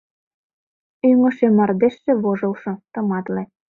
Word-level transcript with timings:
Ӱҥышӧ 1.09 1.47
мардежше 1.57 2.11
вожылшо, 2.21 2.73
тыматле. 2.93 3.43